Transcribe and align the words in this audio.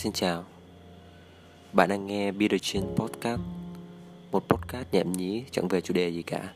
Xin 0.00 0.12
chào. 0.12 0.44
Bạn 1.72 1.88
đang 1.88 2.06
nghe 2.06 2.32
Peter 2.32 2.60
Chin 2.62 2.82
Podcast, 2.96 3.40
Một 4.32 4.48
podcast 4.48 4.86
nhảm 4.92 5.12
nhí 5.12 5.44
chẳng 5.50 5.68
về 5.68 5.80
chủ 5.80 5.94
đề 5.94 6.08
gì 6.08 6.22
cả. 6.22 6.54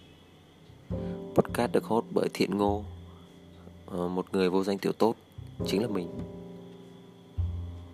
Podcast 1.34 1.72
được 1.72 1.84
hốt 1.84 2.04
bởi 2.10 2.28
Thiện 2.34 2.58
Ngô 2.58 2.84
ờ, 3.86 4.08
Một 4.08 4.26
người 4.32 4.50
vô 4.50 4.64
danh 4.64 4.78
tiểu 4.78 4.92
tốt, 4.92 5.16
Chính 5.66 5.82
là 5.82 5.88
mình. 5.88 6.08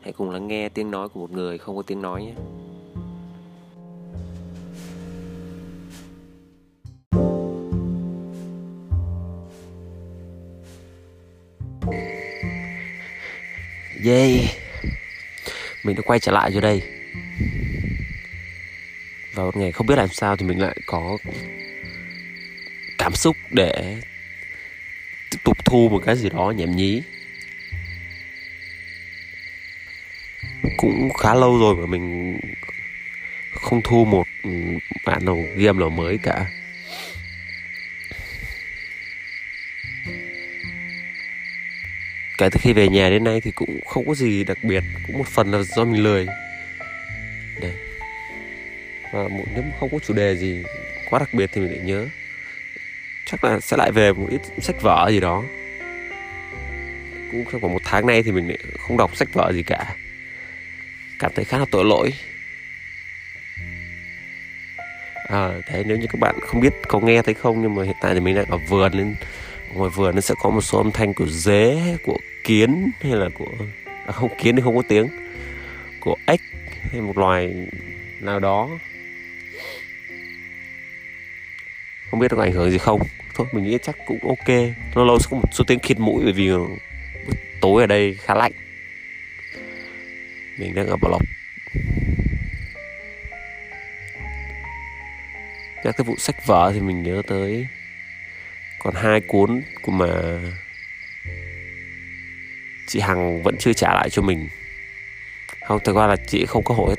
Hãy 0.01 0.13
cùng 0.13 0.31
lắng 0.31 0.49
nghe 0.49 0.69
tiếng 0.69 0.91
nói 0.91 1.09
của 1.09 1.21
một 1.21 1.31
người 1.31 1.59
không 1.59 1.77
có 1.77 1.83
tiếng 1.83 2.03
nói 2.03 2.25
nhé. 2.25 2.35
Yay. 14.05 14.60
Mình 15.91 15.97
đã 15.97 16.03
quay 16.07 16.19
trở 16.19 16.33
lại 16.33 16.53
rồi 16.53 16.61
đây. 16.63 16.83
Và 19.35 19.45
một 19.45 19.57
ngày 19.57 19.73
không 19.73 19.87
biết 19.87 19.97
làm 19.97 20.09
sao 20.09 20.37
thì 20.37 20.47
mình 20.47 20.59
lại 20.59 20.77
có 20.87 21.19
Cảm 22.99 23.15
xúc 23.15 23.37
để 23.51 23.97
Tiếp 25.31 25.39
tục 25.45 25.65
thu 25.65 25.89
một 25.89 26.03
cái 26.07 26.17
gì 26.17 26.29
đó 26.29 26.53
nhảm 26.57 26.77
nhí. 26.77 27.03
Cũng 30.77 31.11
khá 31.19 31.35
lâu 31.35 31.59
rồi 31.59 31.77
mà 31.77 31.87
mình 31.87 32.37
Không 33.53 33.81
thu 33.85 34.05
một 34.05 34.27
bản 35.05 35.25
nào 35.25 35.39
game 35.57 35.79
nào 35.79 35.91
mới 35.91 36.19
cả. 36.19 36.47
Kể 42.41 42.49
từ 42.51 42.59
khi 42.63 42.73
về 42.73 42.89
nhà 42.89 43.11
đến 43.11 43.25
nay 43.25 43.41
thì 43.41 43.51
cũng 43.51 43.81
không 43.87 44.07
có 44.07 44.15
gì 44.15 44.45
đặc 44.45 44.59
biệt 44.63 44.83
cũng 45.07 45.19
một 45.19 45.27
phần 45.27 45.51
là 45.51 45.63
do 45.63 45.85
mình 45.85 46.03
lười. 46.03 46.27
Đây. 47.61 47.73
và 49.13 49.29
một 49.29 49.45
nếu 49.55 49.65
không 49.81 49.89
có 49.93 49.99
chủ 49.99 50.15
đề 50.15 50.37
gì 50.37 50.63
quá 51.11 51.19
đặc 51.19 51.35
biệt 51.35 51.51
thì 51.53 51.61
mình 51.61 51.71
lại 51.71 51.81
nhớ. 51.81 52.07
Chắc 53.27 53.45
là 53.45 53.61
sẽ 53.61 53.77
lại 53.77 53.93
về 53.93 54.13
một 54.13 54.27
ít 54.31 54.41
sách 54.59 54.83
vở 54.83 55.09
gì 55.11 55.21
đó. 55.21 55.45
Cũng 57.31 57.45
trong 57.53 57.61
khoảng 57.61 57.73
một 57.73 57.83
tháng 57.85 58.07
nay 58.07 58.23
thì 58.23 58.33
mình 58.33 58.49
lại 58.49 58.59
không 58.79 58.97
đọc 58.97 59.17
sách 59.17 59.29
vở 59.33 59.53
gì 59.53 59.63
cả. 59.63 59.95
Cảm 61.19 61.33
thấy 61.35 61.45
khá 61.45 61.59
là 61.59 61.65
tội 61.71 61.85
lỗi. 61.85 62.13
À, 65.29 65.49
đấy 65.73 65.85
nếu 65.87 65.97
như 65.97 66.07
các 66.07 66.21
bạn 66.21 66.35
không 66.41 66.61
biết 66.61 66.73
có 66.89 67.01
nghe 67.01 67.23
thấy 67.23 67.35
không 67.35 67.63
nhưng 67.63 67.75
mà 67.75 67.85
hiện 67.85 67.97
tại 68.01 68.15
thì 68.15 68.21
mình 68.21 68.35
đang 68.35 68.47
ở 68.51 68.57
vườn 68.57 68.93
nên 68.97 69.15
ngoài 69.75 69.91
vườn 69.95 70.15
nó 70.15 70.21
sẽ 70.21 70.35
có 70.43 70.51
một 70.51 70.61
số 70.61 70.79
âm 70.79 70.93
thanh 70.93 71.15
của 71.15 71.27
dế 71.27 71.97
của 72.03 72.19
kiến 72.45 72.91
hay 73.01 73.13
là 73.13 73.29
của 73.35 73.53
à, 74.07 74.13
không 74.13 74.31
kiến 74.39 74.57
thì 74.57 74.63
không 74.63 74.77
có 74.77 74.83
tiếng 74.89 75.09
của 76.01 76.17
ếch 76.27 76.41
hay 76.93 77.01
một 77.01 77.19
loài 77.19 77.55
nào 78.21 78.41
đó. 78.41 78.69
Không 82.11 82.21
biết 82.21 82.29
có 82.31 82.43
ảnh 82.43 82.53
hưởng 82.53 82.71
gì 82.71 82.79
không. 82.79 83.01
Thôi 83.35 83.47
mình 83.53 83.65
nghĩ 83.65 83.79
chắc 83.83 83.97
cũng 84.07 84.19
ok. 84.29 84.49
Lâu 84.95 85.05
lâu 85.05 85.19
sẽ 85.19 85.27
có 85.31 85.37
một 85.37 85.49
số 85.53 85.65
tiếng 85.65 85.79
khịt 85.79 85.99
mũi 85.99 86.25
bởi 86.25 86.33
vì 86.33 86.51
tối 87.61 87.83
ở 87.83 87.87
đây 87.87 88.15
khá 88.15 88.35
lạnh. 88.35 88.53
Mình 90.59 90.75
đang 90.75 90.87
ở 90.87 90.97
bảo 90.97 91.11
lộc. 91.11 91.23
Nhắc 95.85 95.97
tới 95.97 96.05
vụ 96.05 96.17
sách 96.17 96.47
vở 96.47 96.71
thì 96.75 96.81
mình 96.81 97.03
nhớ 97.03 97.23
tới. 97.27 97.67
Còn 98.79 98.95
hai 98.95 99.21
cuốn 99.21 99.63
của 99.83 99.93
mà 99.93 100.09
chị 102.91 103.01
hằng 103.01 103.43
vẫn 103.43 103.57
chưa 103.59 103.73
trả 103.73 103.95
lại 103.95 104.11
cho 104.11 104.23
mình. 104.23 104.49
Không, 105.61 105.81
thực 105.85 105.97
ra 105.97 106.07
là 106.07 106.17
chị 106.17 106.47
không 106.47 106.65
có 106.65 106.75
hội 106.75 106.97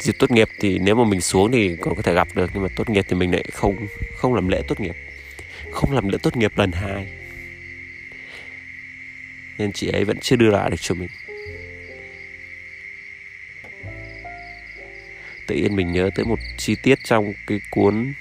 dịp 0.00 0.16
tốt 0.18 0.30
nghiệp 0.30 0.48
thì 0.60 0.78
nếu 0.78 0.94
mà 0.94 1.04
mình 1.04 1.20
xuống 1.20 1.52
thì 1.52 1.76
còn 1.80 1.94
có 1.94 2.02
thể 2.02 2.14
gặp 2.14 2.28
được, 2.34 2.50
nhưng 2.54 2.62
mà 2.62 2.68
tốt 2.76 2.90
nghiệp 2.90 3.04
thì 3.08 3.16
mình 3.16 3.32
lại 3.32 3.44
không 3.52 3.86
không 4.16 4.34
làm 4.34 4.48
lễ 4.48 4.62
tốt 4.68 4.80
nghiệp. 4.80 4.94
Không 5.72 5.92
làm 5.92 6.08
lễ 6.08 6.18
tốt 6.22 6.36
nghiệp 6.36 6.52
lần 6.56 6.72
hai. 6.72 7.06
Nên 9.58 9.72
chị 9.72 9.88
ấy 9.88 10.04
vẫn 10.04 10.18
chưa 10.20 10.36
đưa 10.36 10.50
lại 10.50 10.70
được 10.70 10.80
cho 10.80 10.94
mình. 10.94 11.08
Tự 15.46 15.54
nhiên 15.54 15.76
mình 15.76 15.92
nhớ 15.92 16.10
tới 16.14 16.24
một 16.24 16.38
chi 16.56 16.76
tiết 16.82 16.98
trong 17.04 17.32
cái 17.46 17.60
cuốn 17.70 18.12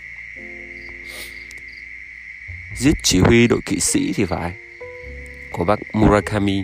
giết 2.78 2.94
chỉ 3.04 3.20
huy 3.20 3.48
đội 3.48 3.60
kỵ 3.66 3.80
sĩ 3.80 4.14
thì 4.16 4.26
phải 4.26 4.52
của 5.52 5.66
bác 5.66 5.80
Murakami. 5.96 6.64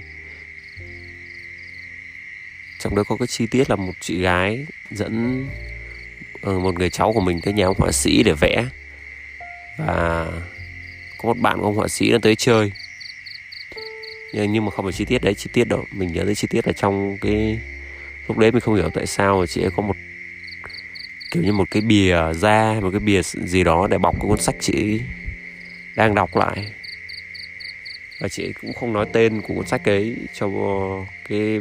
Trong 2.79 2.95
đó 2.95 3.03
có 3.03 3.17
cái 3.17 3.27
chi 3.27 3.47
tiết 3.47 3.69
là 3.69 3.75
một 3.75 3.93
chị 3.99 4.21
gái 4.21 4.65
dẫn 4.91 5.45
ờ, 6.41 6.59
một 6.59 6.79
người 6.79 6.89
cháu 6.89 7.13
của 7.13 7.21
mình 7.21 7.41
tới 7.41 7.53
nhà 7.53 7.65
ông 7.65 7.77
họa 7.79 7.91
sĩ 7.91 8.23
để 8.23 8.33
vẽ. 8.33 8.65
Và 9.77 10.27
có 11.17 11.27
một 11.27 11.37
bạn 11.37 11.59
của 11.59 11.65
ông 11.65 11.75
họa 11.75 11.87
sĩ 11.87 12.11
nó 12.11 12.17
tới 12.21 12.35
chơi. 12.35 12.71
Nhưng 14.33 14.65
mà 14.65 14.71
không 14.71 14.85
phải 14.85 14.93
chi 14.93 15.05
tiết 15.05 15.23
đấy, 15.23 15.33
chi 15.33 15.49
tiết 15.53 15.63
đó, 15.63 15.83
mình 15.91 16.13
nhớ 16.13 16.23
tới 16.25 16.35
chi 16.35 16.47
tiết 16.47 16.67
là 16.67 16.73
trong 16.73 17.17
cái, 17.21 17.59
lúc 18.27 18.37
đấy 18.37 18.51
mình 18.51 18.61
không 18.61 18.75
hiểu 18.75 18.89
tại 18.89 19.07
sao 19.07 19.39
mà 19.39 19.45
chị 19.45 19.61
ấy 19.61 19.71
có 19.75 19.83
một, 19.83 19.95
kiểu 21.31 21.43
như 21.43 21.53
một 21.53 21.71
cái 21.71 21.81
bìa 21.81 22.17
da, 22.33 22.79
một 22.81 22.89
cái 22.91 22.99
bìa 22.99 23.21
gì 23.23 23.63
đó 23.63 23.87
để 23.87 23.97
bọc 23.97 24.15
cái 24.15 24.27
cuốn 24.27 24.41
sách 24.41 24.55
chị 24.59 25.01
đang 25.95 26.15
đọc 26.15 26.35
lại 26.35 26.73
và 28.19 28.27
chị 28.27 28.53
cũng 28.61 28.73
không 28.73 28.93
nói 28.93 29.05
tên 29.13 29.41
của 29.41 29.53
cuốn 29.53 29.67
sách 29.67 29.89
ấy 29.89 30.15
cho 30.33 30.49
cái 31.29 31.59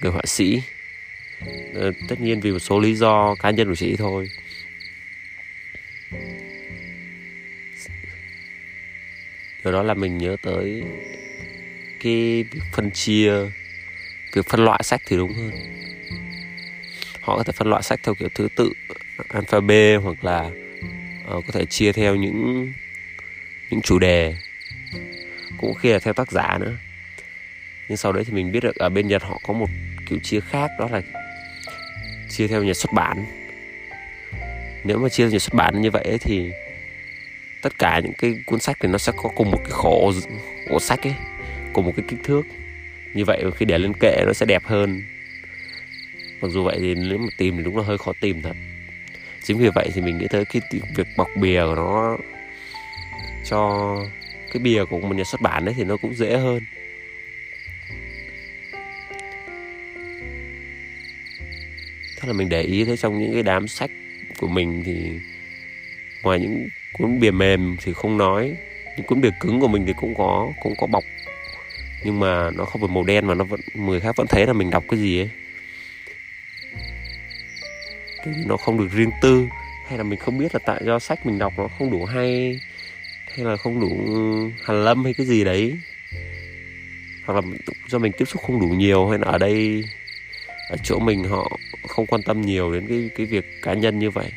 người 0.00 0.12
họa 0.12 0.22
sĩ. 0.24 0.62
Ờ, 1.74 1.92
tất 2.08 2.20
nhiên 2.20 2.40
vì 2.40 2.52
một 2.52 2.58
số 2.58 2.80
lý 2.80 2.94
do 2.94 3.34
cá 3.34 3.50
nhân 3.50 3.68
của 3.68 3.76
chị 3.76 3.96
thôi. 3.96 4.28
Điều 9.64 9.72
đó 9.72 9.82
là 9.82 9.94
mình 9.94 10.18
nhớ 10.18 10.36
tới 10.42 10.82
cái 12.00 12.44
việc 12.50 12.62
phân 12.72 12.90
chia 12.90 13.32
việc 14.32 14.46
phân 14.46 14.64
loại 14.64 14.80
sách 14.82 15.00
thì 15.06 15.16
đúng 15.16 15.32
hơn. 15.32 15.50
Họ 17.20 17.36
có 17.36 17.42
thể 17.42 17.52
phân 17.52 17.70
loại 17.70 17.82
sách 17.82 18.00
theo 18.02 18.14
kiểu 18.14 18.28
thứ 18.34 18.48
tự 18.54 18.72
alphabet 19.28 20.00
hoặc 20.02 20.24
là 20.24 20.50
uh, 21.36 21.44
có 21.46 21.52
thể 21.52 21.64
chia 21.64 21.92
theo 21.92 22.16
những 22.16 22.72
những 23.70 23.82
chủ 23.82 23.98
đề 23.98 24.36
cũng 25.58 25.74
khi 25.74 25.92
là 25.92 25.98
theo 25.98 26.14
tác 26.14 26.32
giả 26.32 26.58
nữa. 26.60 26.76
Nhưng 27.88 27.96
sau 27.96 28.12
đấy 28.12 28.24
thì 28.24 28.32
mình 28.32 28.52
biết 28.52 28.60
được 28.60 28.76
ở 28.76 28.88
bên 28.88 29.08
nhật 29.08 29.22
họ 29.22 29.40
có 29.46 29.52
một 29.52 29.68
kiểu 30.06 30.18
chia 30.22 30.40
khác 30.40 30.70
đó 30.78 30.88
là 30.92 31.02
chia 32.28 32.48
theo 32.48 32.64
nhà 32.64 32.74
xuất 32.74 32.92
bản. 32.92 33.24
Nếu 34.84 34.98
mà 34.98 35.08
chia 35.08 35.24
theo 35.24 35.30
nhà 35.30 35.38
xuất 35.38 35.54
bản 35.54 35.82
như 35.82 35.90
vậy 35.90 36.04
ấy, 36.04 36.18
thì 36.18 36.50
tất 37.62 37.78
cả 37.78 38.00
những 38.04 38.12
cái 38.18 38.34
cuốn 38.46 38.60
sách 38.60 38.76
thì 38.80 38.88
nó 38.88 38.98
sẽ 38.98 39.12
có 39.16 39.28
cùng 39.36 39.50
một 39.50 39.60
cái 39.64 39.72
khổ 39.72 40.12
ổ 40.68 40.80
sách 40.80 41.06
ấy 41.06 41.14
cùng 41.72 41.84
một 41.84 41.92
cái 41.96 42.04
kích 42.08 42.20
thước. 42.24 42.42
Như 43.14 43.24
vậy 43.24 43.44
khi 43.56 43.66
để 43.66 43.78
lên 43.78 43.92
kệ 44.00 44.22
nó 44.26 44.32
sẽ 44.32 44.46
đẹp 44.46 44.64
hơn. 44.64 45.02
Mặc 46.40 46.48
dù 46.48 46.64
vậy 46.64 46.76
thì 46.80 46.94
nếu 46.94 47.18
mà 47.18 47.26
tìm 47.36 47.56
thì 47.56 47.62
đúng 47.62 47.76
là 47.76 47.82
hơi 47.84 47.98
khó 47.98 48.12
tìm 48.20 48.42
thật. 48.42 48.56
Chính 49.42 49.58
vì 49.58 49.68
vậy 49.68 49.90
thì 49.94 50.00
mình 50.00 50.18
nghĩ 50.18 50.26
tới 50.30 50.44
cái 50.44 50.62
việc 50.96 51.06
bọc 51.16 51.28
bìa 51.36 51.62
của 51.66 51.74
nó 51.74 52.16
cho 53.44 53.96
cái 54.52 54.62
bìa 54.62 54.84
của 54.84 55.00
một 55.00 55.16
nhà 55.16 55.24
xuất 55.24 55.40
bản 55.40 55.64
đấy 55.64 55.74
thì 55.78 55.84
nó 55.84 55.96
cũng 55.96 56.14
dễ 56.14 56.36
hơn. 56.36 56.62
Thế 62.20 62.28
là 62.28 62.32
mình 62.32 62.48
để 62.48 62.62
ý 62.62 62.84
thấy 62.84 62.96
trong 62.96 63.18
những 63.18 63.32
cái 63.32 63.42
đám 63.42 63.68
sách 63.68 63.90
của 64.38 64.48
mình 64.48 64.82
thì 64.86 65.10
ngoài 66.22 66.38
những 66.40 66.68
cuốn 66.92 67.20
bìa 67.20 67.30
mềm 67.30 67.76
thì 67.84 67.92
không 67.92 68.18
nói, 68.18 68.56
những 68.96 69.06
cuốn 69.06 69.20
bìa 69.20 69.30
cứng 69.40 69.60
của 69.60 69.68
mình 69.68 69.86
thì 69.86 69.92
cũng 69.96 70.14
có 70.14 70.52
cũng 70.62 70.74
có 70.78 70.86
bọc. 70.86 71.04
Nhưng 72.04 72.20
mà 72.20 72.50
nó 72.50 72.64
không 72.64 72.80
phải 72.80 72.90
màu 72.94 73.04
đen 73.04 73.26
mà 73.26 73.34
nó 73.34 73.44
vẫn, 73.44 73.60
người 73.74 74.00
khác 74.00 74.16
vẫn 74.16 74.26
thấy 74.26 74.46
là 74.46 74.52
mình 74.52 74.70
đọc 74.70 74.84
cái 74.88 75.00
gì 75.00 75.20
ấy. 75.20 75.30
Cái 78.24 78.34
nó 78.46 78.56
không 78.56 78.78
được 78.78 78.88
riêng 78.92 79.10
tư, 79.22 79.46
hay 79.88 79.98
là 79.98 80.04
mình 80.04 80.18
không 80.18 80.38
biết 80.38 80.54
là 80.54 80.60
tại 80.66 80.80
do 80.84 80.98
sách 80.98 81.26
mình 81.26 81.38
đọc 81.38 81.52
nó 81.56 81.68
không 81.68 81.90
đủ 81.90 82.04
hay 82.04 82.60
hay 83.36 83.46
là 83.46 83.56
không 83.56 83.80
đủ 83.80 83.90
hàn 84.64 84.84
lâm 84.84 85.04
hay 85.04 85.14
cái 85.14 85.26
gì 85.26 85.44
đấy. 85.44 85.78
Hoặc 87.24 87.34
là 87.34 87.40
do 87.88 87.98
mình 87.98 88.12
tiếp 88.12 88.24
xúc 88.24 88.42
không 88.42 88.60
đủ 88.60 88.66
nhiều 88.66 89.08
hay 89.08 89.18
là 89.18 89.26
ở 89.26 89.38
đây, 89.38 89.84
ở 90.70 90.76
chỗ 90.84 90.98
mình 90.98 91.24
họ 91.24 91.58
không 91.88 92.06
quan 92.06 92.22
tâm 92.22 92.40
nhiều 92.40 92.72
đến 92.72 92.86
cái 92.88 93.10
cái 93.16 93.26
việc 93.26 93.62
cá 93.62 93.74
nhân 93.74 93.98
như 93.98 94.10
vậy. 94.10 94.32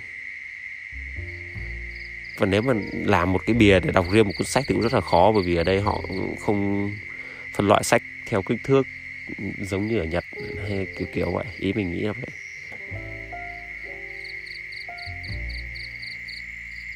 Và 2.38 2.45
nếu 2.45 2.61
mà 2.61 2.73
làm 2.93 3.33
một 3.33 3.41
cái 3.45 3.53
bìa 3.53 3.79
để 3.79 3.91
đọc 3.91 4.05
riêng 4.11 4.27
một 4.27 4.33
cuốn 4.38 4.47
sách 4.47 4.63
thì 4.67 4.73
cũng 4.73 4.83
rất 4.83 4.94
là 4.94 5.01
khó, 5.01 5.31
bởi 5.31 5.44
vì 5.44 5.55
ở 5.55 5.63
đây 5.63 5.81
họ 5.81 6.01
không 6.39 6.91
phân 7.53 7.67
loại 7.67 7.83
sách 7.83 8.03
theo 8.25 8.41
kích 8.41 8.57
thước 8.63 8.87
giống 9.61 9.87
như 9.87 9.99
ở 9.99 10.05
Nhật 10.05 10.25
hay 10.67 10.87
kiểu 10.97 11.07
kiểu 11.13 11.31
vậy. 11.31 11.45
Ý 11.59 11.73
mình 11.73 11.91
nghĩ 11.91 11.99
là 11.99 12.13
vậy. 12.13 12.29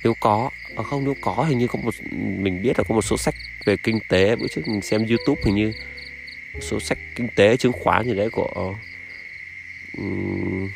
Nếu 0.04 0.14
có 0.20 0.50
à 0.78 0.84
không 0.84 1.04
nếu 1.04 1.16
có 1.22 1.34
hình 1.50 1.58
như 1.58 1.68
có 1.68 1.80
một 1.84 1.94
mình 2.12 2.62
biết 2.62 2.78
là 2.78 2.84
có 2.88 2.96
một 2.96 3.02
số 3.02 3.18
sách 3.18 3.36
về 3.66 3.78
kinh 3.78 4.00
tế 4.10 4.36
bữa 4.36 4.48
trước 4.48 4.68
mình 4.68 4.82
xem 4.82 5.08
youtube 5.08 5.42
hình 5.46 5.56
như 5.56 5.74
số 6.62 6.80
sách 6.80 6.98
kinh 7.16 7.28
tế 7.36 7.58
chứng 7.58 7.72
khoán 7.72 8.06
gì 8.06 8.14
đấy 8.14 8.30
của 8.30 8.76
um, 9.98 10.70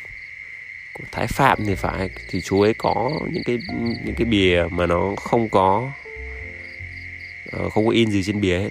của 0.92 1.04
Thái 1.12 1.26
Phạm 1.26 1.58
thì 1.66 1.74
phải. 1.74 2.10
Thì 2.28 2.40
chú 2.40 2.60
ấy 2.60 2.74
có 2.74 3.20
những 3.32 3.42
cái 3.44 3.58
những 4.04 4.14
cái 4.14 4.24
bìa 4.24 4.64
mà 4.70 4.86
nó 4.86 5.14
không 5.16 5.48
có 5.48 5.92
uh, 7.56 7.72
không 7.72 7.86
có 7.86 7.92
in 7.92 8.10
gì 8.10 8.22
trên 8.22 8.40
bìa 8.40 8.58
hết. 8.58 8.70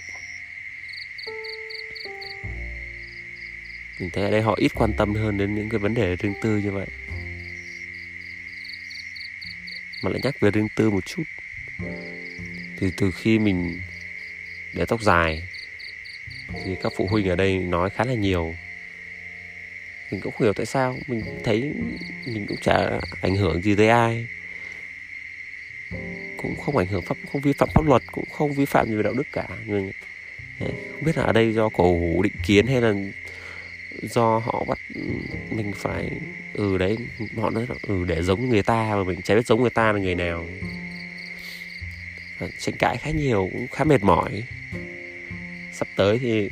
Mình 3.99 4.09
thấy 4.09 4.23
ở 4.23 4.31
đây 4.31 4.41
họ 4.41 4.55
ít 4.57 4.71
quan 4.75 4.93
tâm 4.93 5.13
hơn 5.15 5.37
đến 5.37 5.55
những 5.55 5.69
cái 5.69 5.79
vấn 5.79 5.93
đề 5.93 6.15
riêng 6.15 6.33
tư 6.41 6.57
như 6.57 6.71
vậy 6.71 6.87
mà 10.03 10.09
lại 10.09 10.19
nhắc 10.23 10.39
về 10.39 10.51
riêng 10.51 10.67
tư 10.75 10.89
một 10.89 11.05
chút. 11.05 11.23
Thì 12.79 12.91
từ 12.97 13.11
khi 13.11 13.39
mình 13.39 13.81
để 14.73 14.85
tóc 14.85 15.01
dài, 15.01 15.43
thì 16.65 16.75
các 16.83 16.93
phụ 16.97 17.07
huynh 17.07 17.29
ở 17.29 17.35
đây 17.35 17.57
nói 17.57 17.89
khá 17.89 18.03
là 18.03 18.13
nhiều. 18.13 18.55
Mình 20.11 20.21
cũng 20.21 20.33
không 20.33 20.43
hiểu 20.43 20.53
tại 20.53 20.65
sao, 20.65 20.97
mình 21.07 21.21
thấy 21.43 21.73
mình 22.25 22.45
cũng 22.47 22.57
chả 22.61 22.99
ảnh 23.21 23.35
hưởng 23.35 23.61
gì 23.61 23.75
tới 23.75 23.89
ai. 23.89 24.27
Cũng 26.37 26.55
không 26.55 26.77
ảnh 26.77 26.87
hưởng 26.87 27.01
pháp, 27.01 27.17
không 27.31 27.41
vi 27.41 27.53
phạm 27.53 27.69
pháp 27.73 27.85
luật, 27.85 28.03
cũng 28.11 28.29
không 28.31 28.53
vi 28.53 28.65
phạm 28.65 28.87
gì 28.87 28.95
về 28.95 29.03
đạo 29.03 29.13
đức 29.13 29.27
cả. 29.31 29.47
Nhưng 29.65 29.91
không 30.59 31.03
biết 31.05 31.17
là 31.17 31.23
ở 31.23 31.33
đây 31.33 31.53
do 31.53 31.69
cổ 31.69 31.83
hủ 31.83 32.21
định 32.23 32.33
kiến 32.45 32.67
hay 32.67 32.81
là 32.81 32.93
do 34.01 34.37
họ 34.37 34.63
bắt 34.67 34.79
mình 35.49 35.73
phải 35.75 36.11
ừ 36.53 36.77
đấy 36.77 36.97
họ 37.37 37.49
nói 37.49 37.65
là 37.69 37.75
ừ 37.81 38.05
để 38.07 38.21
giống 38.21 38.49
người 38.49 38.63
ta 38.63 38.95
mà 38.95 39.03
mình 39.03 39.21
chả 39.21 39.35
biết 39.35 39.45
giống 39.45 39.61
người 39.61 39.69
ta 39.69 39.91
là 39.91 39.99
người 39.99 40.15
nào. 40.15 40.45
Tranh 42.59 42.75
cãi 42.79 42.97
khá 42.97 43.11
nhiều 43.11 43.49
cũng 43.53 43.67
khá 43.67 43.83
mệt 43.83 44.03
mỏi. 44.03 44.43
Sắp 45.73 45.87
tới 45.95 46.19
thì 46.19 46.49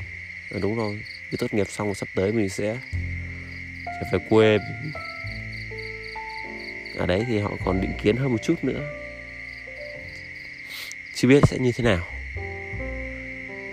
ừ, 0.49 0.59
đúng 0.61 0.75
rồi 0.77 0.99
khi 1.29 1.37
tốt 1.37 1.53
nghiệp 1.53 1.67
xong 1.69 1.95
sắp 1.95 2.07
tới 2.15 2.31
mình 2.31 2.49
sẽ 2.49 2.77
sẽ 3.85 4.07
phải 4.11 4.19
quê. 4.29 4.57
Ở 6.97 7.05
đấy 7.05 7.23
thì 7.27 7.39
họ 7.39 7.51
còn 7.65 7.81
định 7.81 7.91
kiến 8.03 8.15
hơn 8.15 8.31
một 8.31 8.43
chút 8.43 8.63
nữa. 8.63 8.89
Chưa 11.13 11.27
biết 11.27 11.43
sẽ 11.47 11.57
như 11.57 11.71
thế 11.71 11.83
nào. 11.83 12.07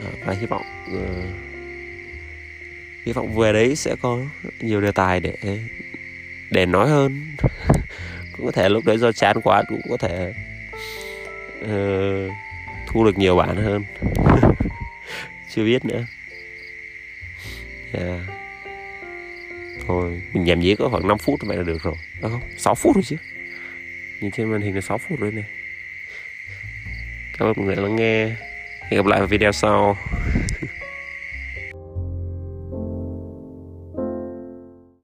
À, 0.00 0.10
và 0.24 0.34
hy 0.40 0.46
vọng 0.46 0.64
uh, 0.92 1.53
hy 3.06 3.12
vọng 3.12 3.34
về 3.34 3.52
đấy 3.52 3.76
sẽ 3.76 3.96
có 4.02 4.18
nhiều 4.60 4.80
đề 4.80 4.92
tài 4.92 5.20
để 5.20 5.34
để 6.50 6.66
nói 6.66 6.88
hơn. 6.88 7.36
Cũng 8.36 8.46
có 8.46 8.52
thể 8.52 8.68
lúc 8.68 8.84
đấy 8.84 8.98
do 8.98 9.12
chán 9.12 9.40
quá 9.40 9.62
cũng 9.68 9.80
có 9.88 9.96
thể 9.96 10.34
uh, 11.60 12.32
thu 12.86 13.04
được 13.04 13.18
nhiều 13.18 13.36
bạn 13.36 13.56
hơn. 13.56 13.84
Chưa 15.54 15.64
biết 15.64 15.84
nữa. 15.84 16.06
Yeah. 17.92 18.20
thôi 19.86 20.22
mình 20.32 20.44
nhảm 20.44 20.60
nhí 20.60 20.74
có 20.74 20.88
khoảng 20.88 21.08
5 21.08 21.18
phút 21.18 21.40
vậy 21.42 21.56
là 21.56 21.62
được 21.62 21.82
rồi. 21.82 21.94
Đúng 22.22 22.30
không 22.30 22.40
6 22.56 22.74
phút 22.74 22.94
rồi 22.94 23.02
chứ. 23.02 23.16
Nhìn 24.20 24.30
trên 24.30 24.50
màn 24.50 24.60
hình 24.60 24.74
là 24.74 24.80
6 24.80 24.98
phút 24.98 25.20
rồi 25.20 25.32
này. 25.32 25.44
Cảm 27.38 27.48
ơn 27.48 27.54
mọi 27.56 27.66
người 27.66 27.76
lắng 27.76 27.96
nghe. 27.96 28.26
Hẹn 28.80 28.96
gặp 28.96 29.06
lại 29.06 29.20
vào 29.20 29.26
video 29.26 29.52
sau. 29.52 29.96